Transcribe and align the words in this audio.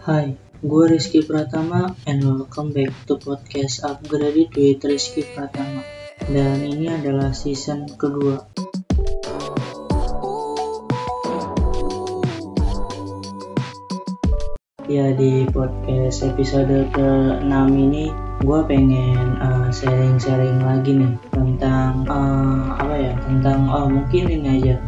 Hai, 0.00 0.32
gue 0.64 0.84
Rizky 0.88 1.20
Pratama 1.20 1.92
and 2.08 2.24
welcome 2.24 2.72
back 2.72 2.88
to 3.04 3.20
podcast 3.20 3.84
Upgrade 3.84 4.48
with 4.48 4.80
Rizky 4.80 5.28
Pratama. 5.28 5.84
Dan 6.24 6.64
ini 6.64 6.88
adalah 6.88 7.36
season 7.36 7.84
kedua. 8.00 8.48
Ya 14.88 15.12
di 15.12 15.44
podcast 15.52 16.24
episode 16.24 16.88
ke-6 16.96 17.52
ini 17.76 18.08
gue 18.40 18.60
pengen 18.64 19.36
uh, 19.36 19.68
sharing-sharing 19.68 20.64
lagi 20.64 20.96
nih 20.96 21.12
tentang 21.28 22.08
uh, 22.08 22.72
apa 22.72 22.94
ya 22.96 23.12
tentang 23.20 23.68
oh 23.68 23.84
mungkin 23.84 24.32
ini 24.32 24.64
aja 24.64 24.80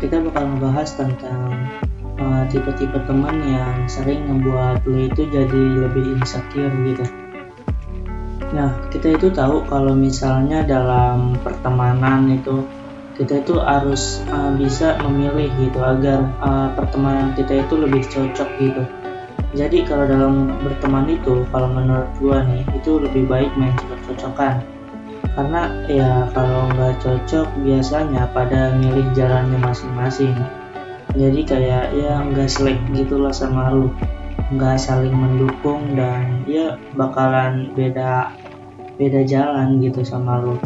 kita 0.00 0.24
bakal 0.24 0.56
ngebahas 0.56 0.88
tentang 0.96 1.63
uh, 2.18 2.42
tipe-tipe 2.50 2.98
teman 3.06 3.42
yang 3.46 3.86
sering 3.90 4.26
membuat 4.28 4.82
lo 4.86 4.98
itu 4.98 5.26
jadi 5.28 5.62
lebih 5.88 6.18
insecure 6.18 6.72
gitu. 6.86 7.04
Nah, 8.54 8.70
kita 8.94 9.18
itu 9.18 9.34
tahu 9.34 9.66
kalau 9.66 9.98
misalnya 9.98 10.62
dalam 10.62 11.34
pertemanan 11.42 12.30
itu 12.30 12.62
kita 13.18 13.42
itu 13.42 13.58
harus 13.62 14.22
uh, 14.30 14.54
bisa 14.54 14.98
memilih 15.02 15.50
gitu 15.58 15.78
agar 15.82 16.22
uh, 16.42 16.70
pertemanan 16.74 17.34
kita 17.34 17.62
itu 17.62 17.74
lebih 17.78 18.02
cocok 18.06 18.48
gitu. 18.58 18.82
Jadi 19.54 19.86
kalau 19.86 20.06
dalam 20.10 20.50
berteman 20.66 21.06
itu 21.06 21.46
kalau 21.54 21.70
menurut 21.70 22.10
gua 22.18 22.42
nih 22.42 22.66
itu 22.74 22.98
lebih 22.98 23.26
baik 23.30 23.50
main 23.54 23.74
cocok-cocokan. 23.78 24.62
Karena 25.34 25.62
ya 25.90 26.30
kalau 26.30 26.70
nggak 26.74 27.02
cocok 27.02 27.46
biasanya 27.62 28.26
pada 28.34 28.74
milih 28.78 29.06
jalannya 29.14 29.58
masing-masing 29.62 30.34
jadi 31.14 31.40
kayak 31.46 31.84
ya 31.94 32.12
nggak 32.26 32.50
selek 32.50 32.78
gitulah 32.94 33.30
sama 33.30 33.70
lu 33.70 33.88
nggak 34.54 34.76
saling 34.76 35.14
mendukung 35.14 35.94
dan 35.94 36.42
ya 36.44 36.76
bakalan 36.98 37.70
beda 37.72 38.34
beda 39.00 39.24
jalan 39.24 39.80
gitu 39.80 40.02
sama 40.02 40.42
lu 40.42 40.58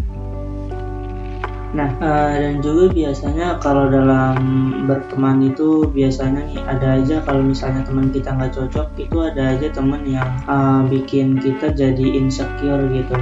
Nah, 1.68 1.92
uh, 2.00 2.32
dan 2.32 2.64
juga 2.64 2.88
biasanya 2.88 3.60
kalau 3.60 3.92
dalam 3.92 4.40
berteman 4.88 5.52
itu 5.52 5.84
biasanya 5.92 6.40
nih 6.48 6.64
ada 6.64 6.96
aja 6.96 7.20
kalau 7.28 7.44
misalnya 7.44 7.84
teman 7.84 8.08
kita 8.08 8.32
nggak 8.32 8.56
cocok 8.56 8.88
itu 8.96 9.16
ada 9.20 9.52
aja 9.52 9.68
teman 9.68 10.00
yang 10.08 10.32
uh, 10.48 10.80
bikin 10.88 11.36
kita 11.36 11.68
jadi 11.76 12.16
insecure 12.16 12.88
gitu. 12.88 13.20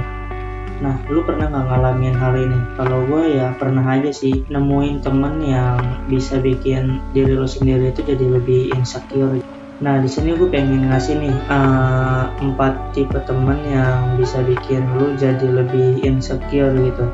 Nah, 0.77 1.01
lu 1.09 1.25
pernah 1.25 1.49
nggak 1.49 1.65
ngalamin 1.73 2.15
hal 2.15 2.33
ini? 2.37 2.59
Kalau 2.77 3.01
gue 3.09 3.41
ya 3.41 3.53
pernah 3.57 3.81
aja 3.81 4.13
sih 4.13 4.45
nemuin 4.45 5.01
temen 5.01 5.41
yang 5.41 5.81
bisa 6.05 6.37
bikin 6.37 7.01
diri 7.17 7.33
lu 7.33 7.49
sendiri 7.49 7.89
itu 7.89 8.05
jadi 8.05 8.25
lebih 8.25 8.73
insecure. 8.77 9.41
Nah, 9.77 10.01
di 10.01 10.09
sini 10.09 10.37
gue 10.37 10.49
pengen 10.49 10.89
ngasih 10.89 11.17
nih 11.21 11.35
uh, 11.49 12.29
empat 12.41 12.93
tipe 12.93 13.17
temen 13.25 13.57
yang 13.65 14.17
bisa 14.17 14.41
bikin 14.45 14.85
lu 14.97 15.17
jadi 15.17 15.49
lebih 15.49 16.01
insecure 16.05 16.73
gitu 16.73 17.05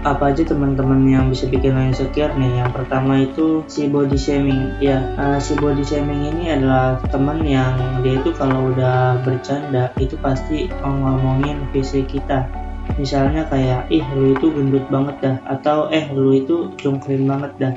apa 0.00 0.32
aja 0.32 0.48
teman-teman 0.48 1.04
yang 1.04 1.28
bisa 1.28 1.44
bikin 1.44 1.76
lo 1.76 1.84
insecure 1.84 2.32
nih 2.40 2.64
yang 2.64 2.72
pertama 2.72 3.20
itu 3.20 3.60
si 3.68 3.84
body 3.84 4.16
shaming 4.16 4.72
ya 4.80 5.04
uh, 5.20 5.36
si 5.36 5.52
body 5.60 5.84
shaming 5.84 6.24
ini 6.24 6.56
adalah 6.56 6.96
teman 7.12 7.44
yang 7.44 7.76
dia 8.00 8.16
itu 8.16 8.32
kalau 8.32 8.72
udah 8.72 9.20
bercanda 9.20 9.92
itu 10.00 10.16
pasti 10.24 10.72
ngomongin 10.80 11.68
fisik 11.76 12.08
kita 12.08 12.48
misalnya 13.00 13.48
kayak 13.48 13.88
ih 13.88 14.04
lu 14.12 14.36
itu 14.36 14.52
gendut 14.52 14.84
banget 14.92 15.16
dah 15.24 15.36
atau 15.48 15.88
eh 15.88 16.12
lu 16.12 16.36
itu 16.36 16.68
cungkring 16.76 17.24
banget 17.24 17.52
dah. 17.56 17.74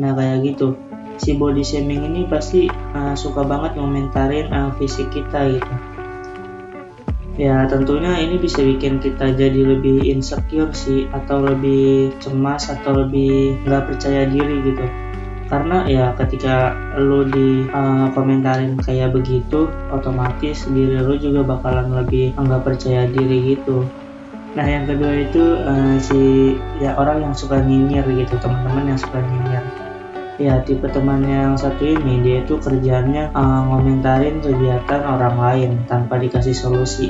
Nah 0.00 0.16
kayak 0.16 0.48
gitu. 0.48 0.72
Si 1.20 1.36
body 1.36 1.60
shaming 1.60 2.08
ini 2.08 2.24
pasti 2.24 2.72
uh, 2.96 3.12
suka 3.12 3.44
banget 3.44 3.76
ngomentarin 3.76 4.48
uh, 4.48 4.72
fisik 4.80 5.12
kita 5.12 5.60
gitu. 5.60 5.74
Ya 7.36 7.68
tentunya 7.68 8.16
ini 8.16 8.40
bisa 8.40 8.64
bikin 8.64 8.96
kita 9.00 9.36
jadi 9.36 9.76
lebih 9.76 10.08
insecure 10.08 10.72
sih 10.72 11.04
atau 11.12 11.44
lebih 11.44 12.16
cemas 12.24 12.72
atau 12.72 13.04
lebih 13.04 13.60
nggak 13.68 13.92
percaya 13.92 14.24
diri 14.24 14.56
gitu. 14.72 14.88
Karena 15.52 15.84
ya 15.84 16.16
ketika 16.16 16.72
lo 16.96 17.28
di 17.28 17.68
uh, 17.68 18.08
komentarin 18.16 18.80
kayak 18.80 19.12
begitu 19.12 19.68
otomatis 19.92 20.64
diri 20.64 20.96
lo 20.96 21.12
juga 21.20 21.44
bakalan 21.44 21.92
lebih 21.92 22.32
nggak 22.40 22.64
percaya 22.64 23.04
diri 23.04 23.52
gitu 23.52 23.84
nah 24.52 24.68
yang 24.68 24.84
kedua 24.84 25.24
itu 25.24 25.64
uh, 25.64 25.96
si 25.96 26.52
ya 26.76 26.92
orang 27.00 27.24
yang 27.24 27.34
suka 27.34 27.56
nyinyir 27.64 28.04
gitu 28.04 28.36
teman-teman 28.36 28.92
yang 28.92 29.00
suka 29.00 29.18
nyinyir. 29.24 29.64
Ya 30.40 30.60
tipe 30.64 30.88
teman 30.88 31.24
yang 31.24 31.56
satu 31.56 31.84
ini 31.84 32.20
dia 32.20 32.44
itu 32.44 32.60
kerjanya 32.60 33.32
uh, 33.32 33.64
ngomentarin 33.68 34.44
kegiatan 34.44 35.00
orang 35.04 35.36
lain 35.40 35.70
tanpa 35.88 36.20
dikasih 36.20 36.52
solusi. 36.52 37.08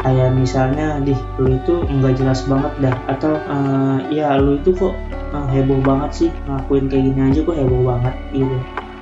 Kayak 0.00 0.32
misalnya 0.32 1.02
di 1.02 1.12
lu 1.42 1.58
itu 1.58 1.84
nggak 1.86 2.22
jelas 2.22 2.46
banget 2.46 2.72
dah 2.78 2.96
atau 3.10 3.34
uh, 3.34 3.98
ya 4.10 4.38
lu 4.38 4.62
itu 4.62 4.70
kok 4.74 4.94
uh, 5.34 5.46
heboh 5.50 5.82
banget 5.82 6.10
sih 6.26 6.30
ngakuin 6.46 6.86
kayak 6.86 7.02
gini 7.10 7.20
aja 7.34 7.40
kok 7.42 7.56
heboh 7.58 7.82
banget 7.86 8.14
gitu. 8.30 8.56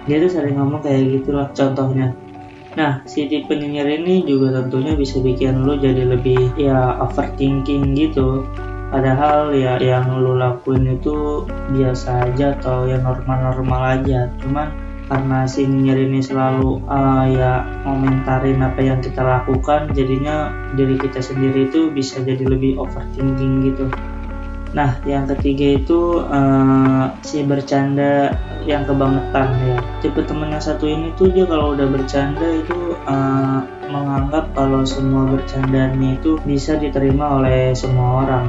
Dia 0.08 0.16
tuh 0.24 0.30
sering 0.32 0.56
ngomong 0.56 0.80
kayak 0.80 1.20
gitulah 1.20 1.46
contohnya 1.52 2.16
Nah, 2.76 3.00
si 3.08 3.24
tipe 3.30 3.54
nyinyir 3.56 4.02
ini 4.02 4.26
juga 4.28 4.60
tentunya 4.60 4.92
bisa 4.92 5.22
bikin 5.22 5.64
lu 5.64 5.80
jadi 5.80 6.04
lebih 6.04 6.52
ya 6.58 7.00
overthinking 7.00 7.96
gitu. 7.96 8.44
Padahal 8.88 9.52
ya 9.52 9.76
yang 9.80 10.08
lu 10.20 10.36
lakuin 10.36 10.96
itu 11.00 11.48
biasa 11.72 12.28
aja 12.28 12.56
atau 12.60 12.84
ya 12.88 13.00
normal-normal 13.00 14.00
aja. 14.00 14.28
Cuman 14.40 14.88
karena 15.08 15.48
si 15.48 15.64
nyinyir 15.64 16.04
ini 16.04 16.20
selalu 16.20 16.84
uh, 16.84 17.24
ya 17.24 17.64
komentarin 17.80 18.60
apa 18.60 18.80
yang 18.84 19.00
kita 19.00 19.24
lakukan 19.24 19.88
jadinya 19.96 20.52
diri 20.76 21.00
kita 21.00 21.24
sendiri 21.24 21.72
itu 21.72 21.88
bisa 21.88 22.20
jadi 22.20 22.44
lebih 22.44 22.76
overthinking 22.76 23.64
gitu 23.72 23.88
nah 24.76 25.00
yang 25.08 25.24
ketiga 25.24 25.80
itu 25.80 26.20
uh, 26.28 27.08
si 27.24 27.40
bercanda 27.40 28.36
yang 28.68 28.84
kebangetan 28.84 29.48
ya. 29.64 29.76
Tipe 30.04 30.20
temen 30.28 30.52
yang 30.52 30.60
satu 30.60 30.84
ini 30.84 31.16
tuh 31.16 31.32
dia 31.32 31.48
kalau 31.48 31.72
udah 31.72 31.88
bercanda 31.88 32.44
itu 32.44 32.94
uh, 33.08 33.64
menganggap 33.88 34.52
kalau 34.52 34.84
semua 34.84 35.24
bercandanya 35.24 36.20
itu 36.20 36.36
bisa 36.44 36.76
diterima 36.76 37.40
oleh 37.40 37.72
semua 37.72 38.28
orang. 38.28 38.44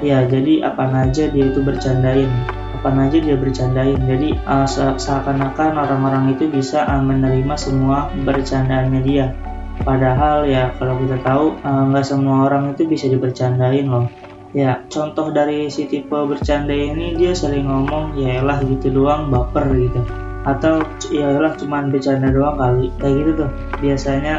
Ya 0.00 0.24
jadi 0.24 0.64
apa 0.64 0.88
aja 0.88 1.28
dia 1.28 1.44
itu 1.52 1.60
bercandain 1.60 2.30
apa 2.78 2.94
aja 2.94 3.18
dia 3.18 3.36
bercandain. 3.36 4.00
Jadi 4.08 4.38
uh, 4.48 4.64
seakan-akan 4.96 5.76
orang-orang 5.76 6.32
itu 6.32 6.48
bisa 6.48 6.88
uh, 6.88 7.02
menerima 7.02 7.54
semua 7.60 8.08
bercandaannya 8.24 9.00
dia. 9.04 9.36
Padahal 9.84 10.48
ya 10.48 10.74
kalau 10.80 10.96
kita 10.98 11.20
tahu 11.20 11.54
nggak 11.62 12.02
uh, 12.02 12.08
semua 12.08 12.50
orang 12.50 12.72
itu 12.72 12.88
bisa 12.88 13.06
dibercandain 13.06 13.86
loh 13.86 14.08
ya. 14.56 14.84
Contoh 14.88 15.32
dari 15.32 15.68
si 15.68 15.88
tipe 15.88 16.14
bercanda 16.14 16.72
ini 16.72 17.16
dia 17.16 17.32
sering 17.32 17.68
ngomong 17.68 18.16
ya 18.16 18.40
lah 18.44 18.60
gitu 18.64 18.92
doang 18.92 19.28
baper 19.28 19.68
gitu. 19.74 20.00
Atau 20.46 20.80
ya 21.12 21.36
lah 21.36 21.52
cuman 21.58 21.92
bercanda 21.92 22.32
doang 22.32 22.56
kali. 22.56 22.88
Kayak 23.00 23.14
gitu 23.20 23.30
tuh. 23.44 23.50
Biasanya 23.80 24.34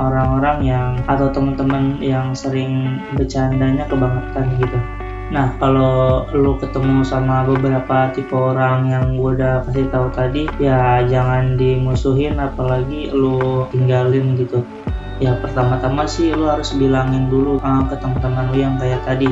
orang-orang 0.00 0.58
uh, 0.62 0.66
yang 0.66 0.88
atau 1.04 1.28
teman-teman 1.28 2.00
yang 2.00 2.32
sering 2.32 3.02
bercandanya 3.16 3.84
kebangetan 3.88 4.46
gitu. 4.60 4.78
Nah, 5.32 5.48
kalau 5.56 6.28
lu 6.36 6.60
ketemu 6.60 7.00
sama 7.08 7.40
beberapa 7.48 8.12
tipe 8.12 8.36
orang 8.36 8.92
yang 8.92 9.16
gue 9.16 9.32
udah 9.40 9.64
kasih 9.64 9.88
tahu 9.88 10.12
tadi, 10.12 10.44
ya 10.60 11.00
jangan 11.08 11.56
dimusuhin 11.56 12.36
apalagi 12.36 13.08
lu 13.08 13.64
tinggalin 13.72 14.36
gitu. 14.36 14.60
Ya 15.22 15.38
pertama-tama 15.38 16.02
sih 16.10 16.34
lu 16.34 16.50
harus 16.50 16.74
bilangin 16.74 17.30
dulu 17.30 17.62
uh, 17.62 17.86
ke 17.86 17.94
teman-teman 18.02 18.50
lu 18.50 18.58
yang 18.58 18.74
kayak 18.74 19.06
tadi. 19.06 19.30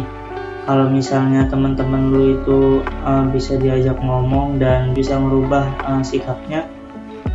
Kalau 0.63 0.87
misalnya 0.87 1.51
teman-teman 1.51 2.15
lu 2.15 2.39
itu 2.39 2.87
uh, 3.03 3.27
bisa 3.27 3.59
diajak 3.59 3.99
ngomong 3.99 4.63
dan 4.63 4.95
bisa 4.95 5.19
merubah 5.19 5.67
uh, 5.83 5.99
sikapnya, 5.99 6.71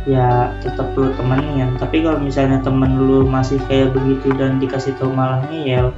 ya 0.08 0.56
tetap 0.64 0.96
lu 0.96 1.12
temenin. 1.20 1.76
Tapi 1.76 2.00
kalau 2.00 2.16
misalnya 2.16 2.64
temen 2.64 2.96
lu 2.96 3.28
masih 3.28 3.60
kayak 3.68 3.92
begitu 3.92 4.32
dan 4.40 4.56
dikasih 4.56 4.96
tahu 4.96 5.12
malah 5.12 5.44
ngeyel, 5.52 5.92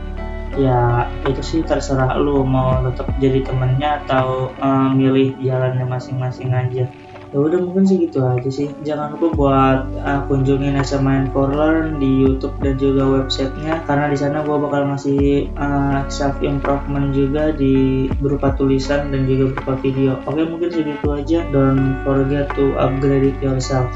ya 0.58 1.06
itu 1.30 1.42
sih 1.46 1.60
terserah 1.62 2.18
lu 2.18 2.42
mau 2.42 2.82
tetap 2.90 3.06
jadi 3.22 3.46
temennya 3.46 4.02
atau 4.02 4.50
uh, 4.58 4.90
milih 4.90 5.38
jalannya 5.38 5.86
masing-masing 5.86 6.50
aja 6.50 6.90
ya 7.28 7.38
udah 7.38 7.60
mungkin 7.60 7.84
sih 7.84 8.08
gitu 8.08 8.24
aja 8.24 8.50
sih. 8.50 8.68
Jangan 8.82 9.16
lupa 9.16 9.26
buat 9.36 9.80
uh, 10.00 10.20
kunjungin 10.26 10.80
SMA 10.80 11.28
Learn 11.32 12.00
di 12.00 12.24
YouTube 12.24 12.56
dan 12.64 12.80
juga 12.80 13.04
websitenya. 13.04 13.84
Karena 13.84 14.08
di 14.08 14.16
sana 14.16 14.42
gue 14.44 14.56
bakal 14.56 14.88
ngasih 14.88 15.52
uh, 15.56 16.08
self 16.08 16.40
improvement 16.40 17.12
juga 17.12 17.52
di 17.52 18.08
berupa 18.18 18.56
tulisan 18.56 19.12
dan 19.12 19.28
juga 19.28 19.52
berupa 19.52 19.72
video. 19.80 20.16
Oke 20.24 20.42
mungkin 20.48 20.70
segitu 20.72 21.06
aja. 21.12 21.44
Don't 21.52 22.00
forget 22.02 22.48
to 22.56 22.76
upgrade 22.80 23.36
yourself 23.44 23.92